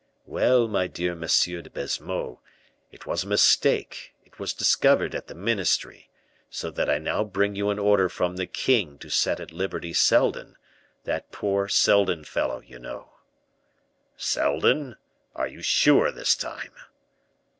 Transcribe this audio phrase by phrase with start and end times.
[0.25, 2.39] "Well, my dear Monsieur de Baisemeaux,
[2.91, 6.09] it was a mistake; it was discovered at the ministry,
[6.49, 9.93] so that I now bring you an order from the king to set at liberty
[9.93, 10.55] Seldon,
[11.03, 13.11] that poor Seldon fellow, you know."
[14.17, 14.95] "Seldon!
[15.35, 16.73] are you sure this time?"